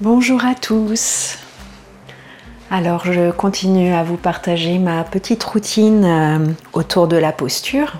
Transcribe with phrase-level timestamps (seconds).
[0.00, 1.38] Bonjour à tous.
[2.70, 7.94] Alors je continue à vous partager ma petite routine euh, autour de la posture.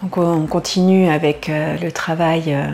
[0.00, 2.68] Donc on continue avec euh, le travail euh,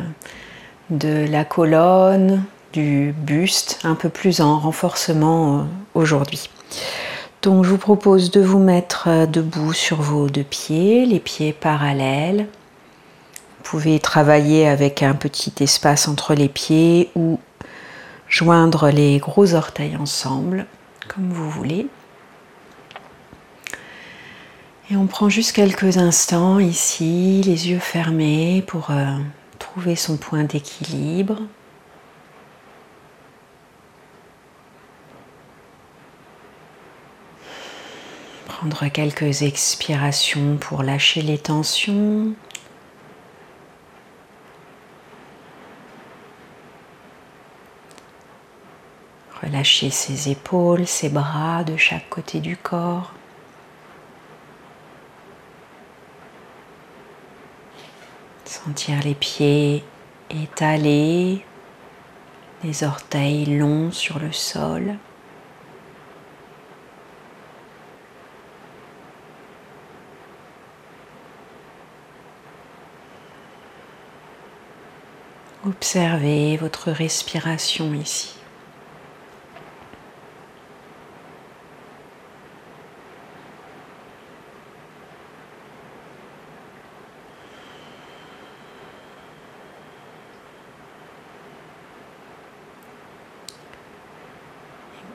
[0.90, 2.42] de la colonne,
[2.74, 6.50] du buste, un peu plus en renforcement aujourd'hui.
[7.40, 12.48] Donc je vous propose de vous mettre debout sur vos deux pieds, les pieds parallèles,
[13.62, 17.38] pouvez travailler avec un petit espace entre les pieds ou
[18.28, 20.66] joindre les gros orteils ensemble,
[21.08, 21.86] comme vous voulez.
[24.90, 29.16] Et on prend juste quelques instants ici, les yeux fermés, pour euh,
[29.60, 31.38] trouver son point d'équilibre.
[38.48, 42.34] Prendre quelques expirations pour lâcher les tensions.
[49.60, 53.12] Relâchez ses épaules, ses bras de chaque côté du corps.
[58.46, 59.84] Sentir les pieds
[60.30, 61.44] étalés,
[62.64, 64.96] les orteils longs sur le sol.
[75.66, 78.39] Observez votre respiration ici.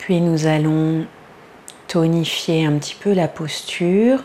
[0.06, 1.04] Puis nous allons
[1.88, 4.20] tonifier un petit peu la posture.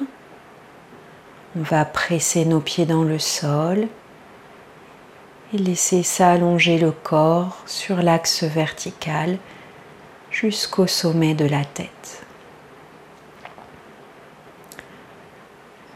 [1.58, 3.88] On va presser nos pieds dans le sol
[5.52, 9.40] et laisser s'allonger le corps sur l'axe vertical
[10.30, 12.22] jusqu'au sommet de la tête.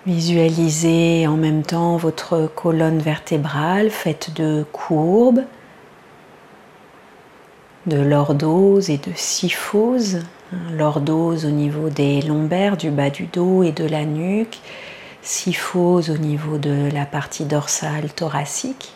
[0.08, 5.44] Visualisez en même temps votre colonne vertébrale faite de courbes
[7.86, 10.22] de lordose et de syphose.
[10.72, 14.60] Lordose au niveau des lombaires, du bas du dos et de la nuque.
[15.22, 18.94] Syphose au niveau de la partie dorsale thoracique.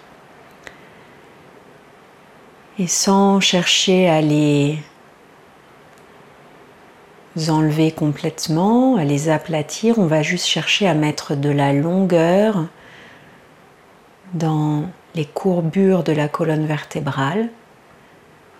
[2.77, 4.79] Et sans chercher à les
[7.49, 12.65] enlever complètement, à les aplatir, on va juste chercher à mettre de la longueur
[14.33, 14.83] dans
[15.15, 17.49] les courbures de la colonne vertébrale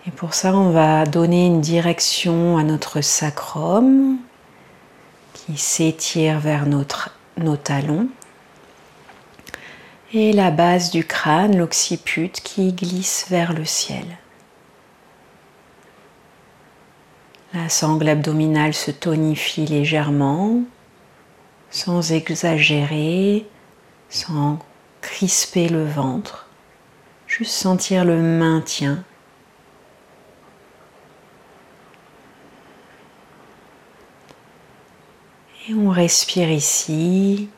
[0.06, 4.16] et pour ça, on va donner une direction à notre sacrum
[5.34, 8.08] qui s'étire vers nos talons.
[10.12, 14.06] Et la base du crâne, l'occiput, qui glisse vers le ciel.
[17.52, 20.62] La sangle abdominale se tonifie légèrement,
[21.70, 23.46] sans exagérer,
[24.08, 24.58] sans
[25.02, 26.48] crisper le ventre.
[27.26, 29.04] Juste sentir le maintien
[35.70, 37.48] Et on respire ici.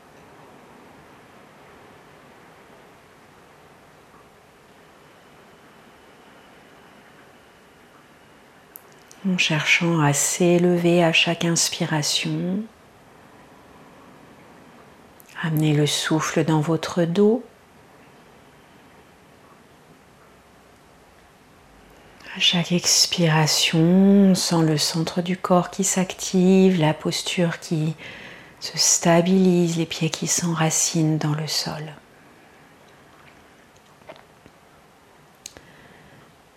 [9.26, 12.62] En cherchant à s'élever à chaque inspiration.
[15.42, 17.42] Amenez le souffle dans votre dos.
[22.42, 27.94] Chaque expiration, on sent le centre du corps qui s'active, la posture qui
[28.58, 31.94] se stabilise, les pieds qui s'enracinent dans le sol.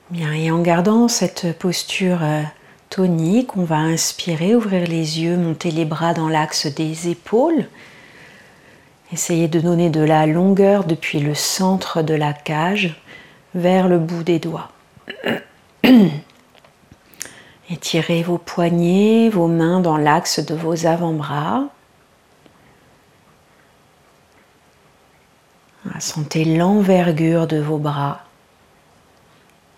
[0.09, 2.41] Bien, et en gardant cette posture euh,
[2.89, 7.67] tonique, on va inspirer, ouvrir les yeux, monter les bras dans l'axe des épaules.
[9.13, 12.99] Essayez de donner de la longueur depuis le centre de la cage
[13.53, 14.71] vers le bout des doigts.
[17.69, 21.65] Étirez vos poignets, vos mains dans l'axe de vos avant-bras.
[25.99, 28.21] Sentez l'envergure de vos bras.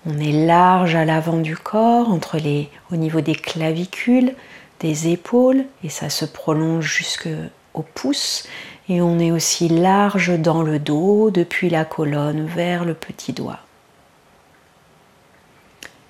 [0.06, 4.33] On est large à l'avant du corps, entre les, au niveau des clavicules,
[4.80, 8.48] des épaules, et ça se prolonge jusqu'au pouce.
[8.89, 13.60] Et on est aussi large dans le dos, depuis la colonne vers le petit doigt.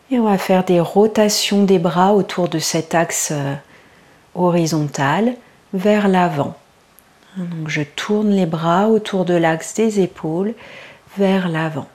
[0.10, 3.56] Et on va faire des rotations des bras autour de cet axe euh,
[4.36, 5.36] horizontal
[5.74, 6.56] vers l'avant.
[7.36, 10.54] Donc je tourne les bras autour de l'axe des épaules
[11.18, 11.88] vers l'avant.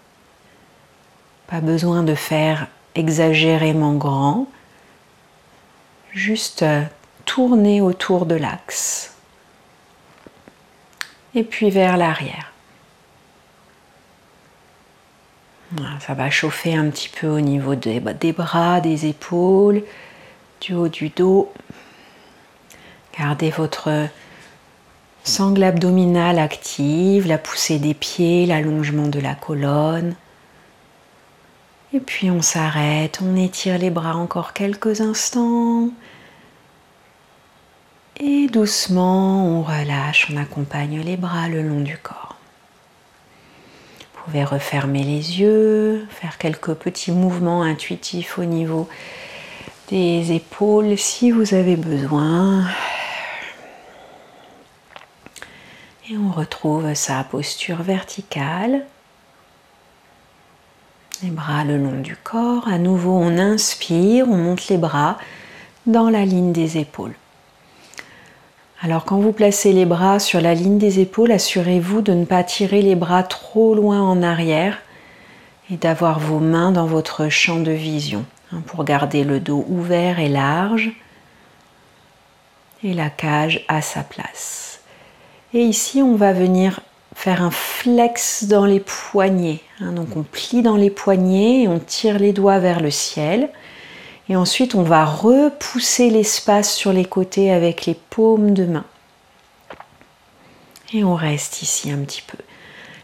[1.48, 4.46] Pas besoin de faire exagérément grand,
[6.12, 6.82] juste euh,
[7.24, 9.14] tourner autour de l'axe
[11.34, 12.51] et puis vers l'arrière.
[16.00, 18.00] Ça va chauffer un petit peu au niveau des,
[18.32, 19.82] bras, des épaules,
[20.60, 21.52] du haut du dos.
[23.18, 24.08] Gardez votre
[25.24, 30.14] sangle abdominale active, la poussée des pieds, l'allongement de la colonne.
[31.94, 35.88] Et puis on s'arrête, on étire les bras encore quelques instants.
[38.18, 42.31] Et doucement, on relâche, on accompagne les bras le long du corps.
[44.24, 48.88] Pouvez refermer les yeux, faire quelques petits mouvements intuitifs au niveau
[49.88, 52.64] des épaules si vous avez besoin.
[56.08, 58.84] Et on retrouve sa posture verticale.
[61.24, 62.68] Les bras le long du corps.
[62.68, 65.18] À nouveau, on inspire, on monte les bras
[65.86, 67.14] dans la ligne des épaules.
[68.84, 72.42] Alors quand vous placez les bras sur la ligne des épaules, assurez-vous de ne pas
[72.42, 74.78] tirer les bras trop loin en arrière
[75.70, 80.18] et d'avoir vos mains dans votre champ de vision hein, pour garder le dos ouvert
[80.18, 80.90] et large
[82.82, 84.80] et la cage à sa place.
[85.54, 86.80] Et ici, on va venir
[87.14, 89.60] faire un flex dans les poignets.
[89.80, 89.92] Hein.
[89.92, 93.48] donc on plie dans les poignets et on tire les doigts vers le ciel.
[94.32, 98.86] Et ensuite, on va repousser l'espace sur les côtés avec les paumes de main.
[100.94, 102.38] Et on reste ici un petit peu.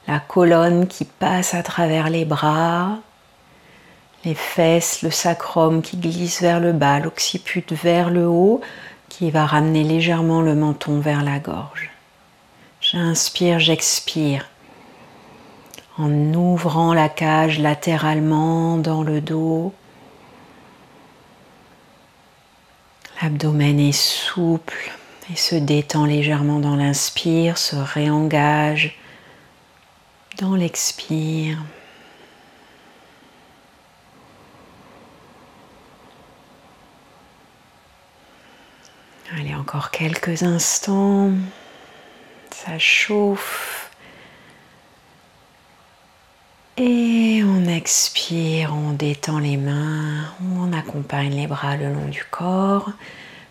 [0.06, 2.96] La colonne qui passe à travers les bras,
[4.24, 8.62] les fesses, le sacrum qui glisse vers le bas, l'occiput vers le haut,
[9.10, 11.90] qui va ramener légèrement le menton vers la gorge.
[12.80, 14.48] J'inspire, j'expire
[15.98, 19.74] en ouvrant la cage latéralement dans le dos.
[23.20, 24.92] L'abdomen est souple
[25.32, 28.96] et se détend légèrement dans l'inspire, se réengage
[30.38, 31.58] dans l'expire.
[39.36, 41.32] Allez, encore quelques instants.
[42.50, 43.87] Ça chauffe.
[46.80, 50.26] Et on expire, on détend les mains,
[50.56, 52.92] on accompagne les bras le long du corps.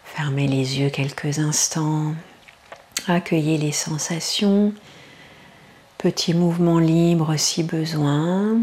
[0.06, 2.16] Fermez les yeux quelques instants.
[3.06, 4.74] Accueillez les sensations.
[5.98, 8.60] Petit mouvement libre si besoin.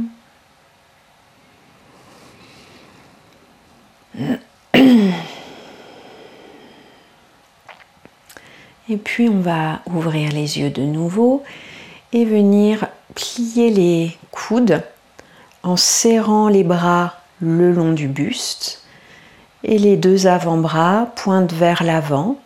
[8.88, 11.42] Et puis on va ouvrir les yeux de nouveau
[12.14, 14.82] et venir plier les coudes
[15.62, 18.82] en serrant les bras le long du buste
[19.62, 22.38] et les deux avant-bras pointent vers l'avant.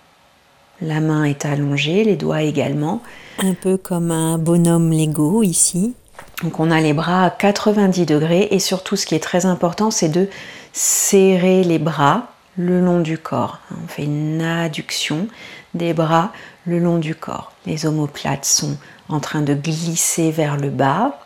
[0.80, 3.02] La main est allongée, les doigts également,
[3.40, 5.94] un peu comme un bonhomme Lego ici.
[6.42, 9.90] Donc on a les bras à 90 degrés et surtout ce qui est très important
[9.90, 10.28] c'est de
[10.72, 13.60] serrer les bras le long du corps.
[13.72, 15.26] On fait une adduction
[15.74, 16.32] des bras
[16.66, 17.52] le long du corps.
[17.66, 18.76] Les omoplates sont
[19.08, 21.18] en train de glisser vers le bas.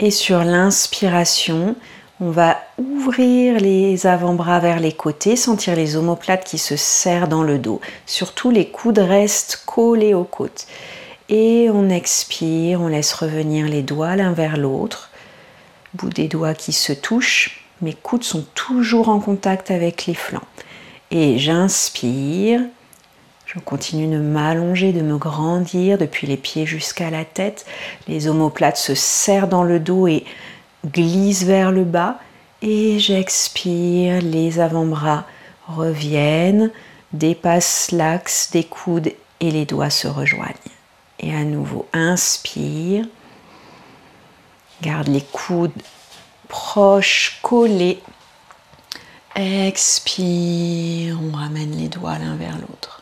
[0.00, 1.74] Et sur l'inspiration,
[2.20, 7.42] on va ouvrir les avant-bras vers les côtés, sentir les omoplates qui se serrent dans
[7.42, 7.80] le dos.
[8.06, 10.66] Surtout les coudes restent collés aux côtes.
[11.28, 15.10] Et on expire, on laisse revenir les doigts l'un vers l'autre.
[15.94, 17.64] Bout des doigts qui se touchent.
[17.82, 20.42] Mes coudes sont toujours en contact avec les flancs.
[21.10, 22.60] Et j'inspire.
[23.48, 27.64] Je continue de m'allonger, de me grandir depuis les pieds jusqu'à la tête.
[28.06, 30.26] Les omoplates se serrent dans le dos et
[30.84, 32.18] glissent vers le bas.
[32.60, 35.24] Et j'expire, les avant-bras
[35.66, 36.70] reviennent,
[37.14, 40.52] dépassent l'axe des coudes et les doigts se rejoignent.
[41.18, 43.06] Et à nouveau, inspire.
[44.82, 45.72] Garde les coudes
[46.48, 47.98] proches, collés
[49.34, 52.97] Expire, on ramène les doigts l'un vers l'autre.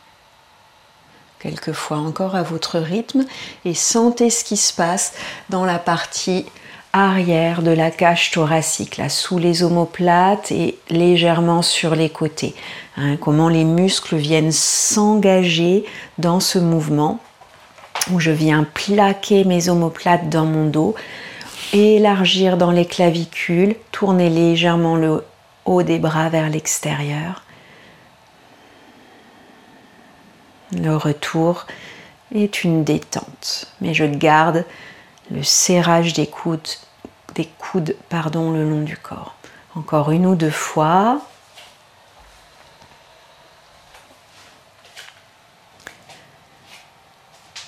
[1.47, 3.23] Quelquefois encore à votre rythme
[3.63, 5.13] et sentez ce qui se passe
[5.47, 6.45] dans la partie
[6.91, 12.53] arrière de la cage thoracique, là sous les omoplates et légèrement sur les côtés.
[12.97, 15.85] Hein, comment les muscles viennent s'engager
[16.17, 17.21] dans ce mouvement
[18.11, 20.95] où je viens plaquer mes omoplates dans mon dos,
[21.71, 25.23] élargir dans les clavicules, tourner légèrement le
[25.63, 27.41] haut des bras vers l'extérieur.
[30.73, 31.65] Le retour
[32.33, 34.65] est une détente, mais je garde
[35.31, 36.67] le serrage des coudes,
[37.35, 39.35] des coudes pardon, le long du corps.
[39.75, 41.21] Encore une ou deux fois.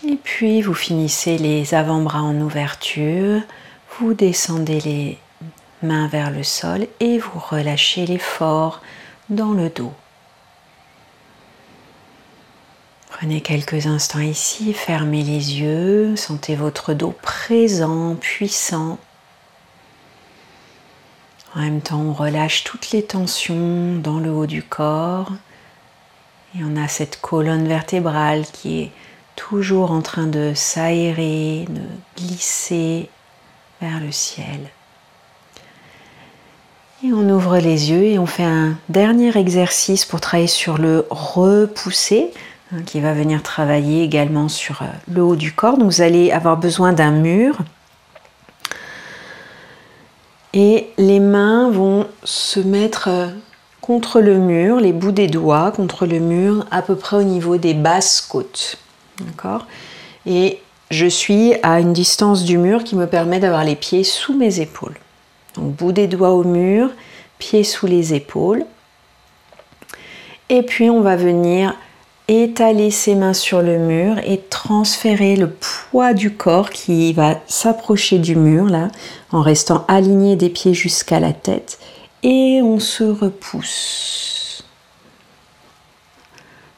[0.08, 3.42] Et puis vous finissez les avant-bras en ouverture,
[3.98, 5.20] vous descendez les
[5.84, 8.82] mains vers le sol et vous relâchez l'effort
[9.30, 9.94] dans le dos.
[13.20, 18.98] Prenez quelques instants ici, fermez les yeux, sentez votre dos présent, puissant.
[21.54, 25.34] En même temps, on relâche toutes les tensions dans le haut du corps.
[26.56, 28.92] Et on a cette colonne vertébrale qui est
[29.36, 31.82] toujours en train de s'aérer, de
[32.16, 33.10] glisser
[33.82, 34.62] vers le ciel.
[37.04, 41.06] Et on ouvre les yeux et on fait un dernier exercice pour travailler sur le
[41.10, 42.32] repousser,
[42.86, 45.78] qui va venir travailler également sur euh, le haut du corps.
[45.78, 47.58] Donc vous allez avoir besoin d'un mur.
[50.54, 53.28] Et les mains vont se mettre euh,
[53.82, 57.58] contre le mur, les bouts des doigts contre le mur, à peu près au niveau
[57.58, 58.78] des basses côtes.
[59.20, 59.66] D'accord?
[60.26, 60.60] Et
[60.92, 64.60] je suis à une distance du mur qui me permet d'avoir les pieds sous mes
[64.60, 64.98] épaules.
[65.56, 66.90] Donc bout des doigts au mur,
[67.38, 68.66] pieds sous les épaules.
[70.50, 71.76] Et puis on va venir
[72.30, 78.20] étaler ses mains sur le mur et transférer le poids du corps qui va s'approcher
[78.20, 78.90] du mur là
[79.32, 81.80] en restant aligné des pieds jusqu'à la tête
[82.22, 84.64] et on se repousse.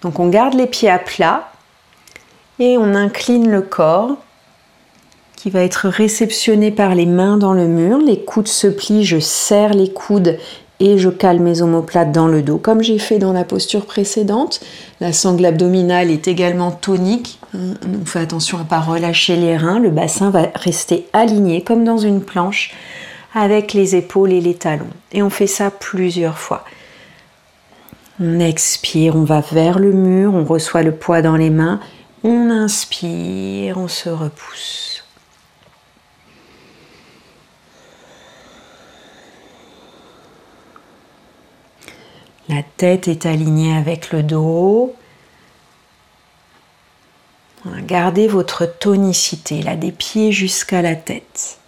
[0.01, 1.51] Donc on garde les pieds à plat
[2.59, 4.17] et on incline le corps
[5.35, 7.97] qui va être réceptionné par les mains dans le mur.
[7.97, 10.37] Les coudes se plient, je serre les coudes
[10.81, 14.59] et je cale mes omoplates dans le dos, comme j'ai fait dans la posture précédente.
[14.99, 17.39] La sangle abdominale est également tonique.
[17.53, 19.79] On fait attention à ne pas relâcher les reins.
[19.79, 22.73] Le bassin va rester aligné comme dans une planche
[23.33, 24.89] avec les épaules et les talons.
[25.13, 26.65] Et on fait ça plusieurs fois.
[28.19, 31.79] On expire, on va vers le mur, on reçoit le poids dans les mains
[32.23, 34.90] on inspire, on se repousse.
[42.51, 44.93] La tête est alignée avec le dos.
[47.87, 51.59] Gardez votre tonicité, là des pieds jusqu'à la tête.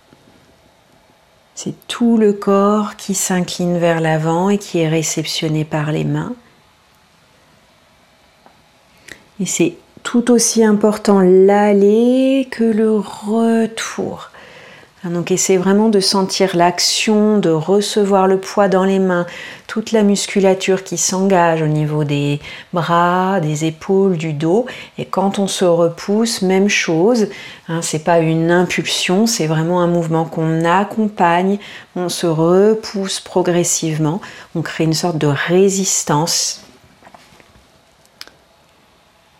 [1.55, 6.35] C'est tout le corps qui s'incline vers l'avant et qui est réceptionné par les mains.
[9.39, 14.31] Et c'est tout aussi important l'aller que le retour.
[15.03, 19.25] Hein, donc essayez vraiment de sentir l'action, de recevoir le poids dans les mains,
[19.67, 22.39] toute la musculature qui s'engage au niveau des
[22.71, 24.65] bras, des épaules, du dos.
[24.97, 27.27] Et quand on se repousse, même chose.
[27.67, 31.59] Hein, c'est pas une impulsion, c'est vraiment un mouvement qu'on accompagne.
[31.97, 34.21] On se repousse progressivement.
[34.55, 36.61] On crée une sorte de résistance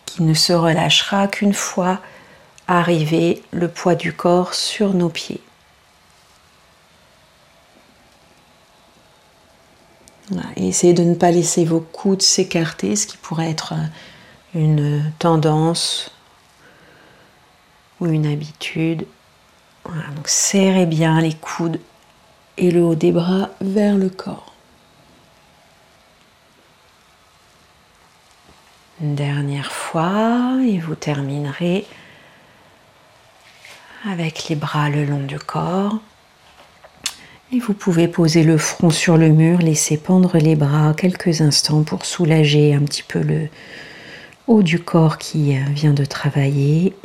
[0.05, 2.00] qui ne se relâchera qu'une fois
[2.67, 5.41] arrivé le poids du corps sur nos pieds.
[10.56, 13.74] Essayez de ne pas laisser vos coudes s'écarter, ce qui pourrait être
[14.53, 16.12] une tendance
[18.00, 19.06] ou une habitude.
[20.25, 21.80] serrez bien les coudes
[22.58, 24.53] et le haut des bras vers le corps.
[29.01, 31.86] Une dernière fois et vous terminerez
[34.06, 36.00] avec les bras le long du corps.
[37.55, 41.83] Et vous pouvez poser le front sur le mur, laisser pendre les bras quelques instants
[41.83, 43.48] pour soulager un petit peu le
[44.48, 46.95] haut du corps qui vient de travailler.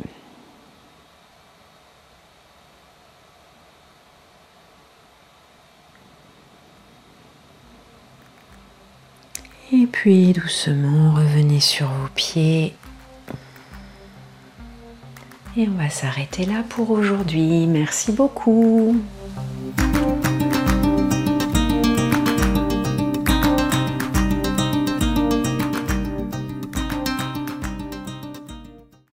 [9.71, 12.73] Et puis doucement, revenez sur vos pieds.
[15.55, 17.67] Et on va s'arrêter là pour aujourd'hui.
[17.67, 18.95] Merci beaucoup.